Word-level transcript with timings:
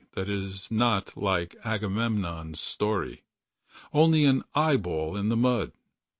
That 0.13 0.27
it 0.27 0.31
was 0.35 0.71
not 0.71 1.15
Like 1.15 1.55
Agamemnon's 1.63 2.59
story. 2.59 3.21
Only, 3.93 4.23
an 4.23 4.41
eyeball 4.55 5.15
in 5.15 5.29
the 5.29 5.37
mud. 5.37 5.73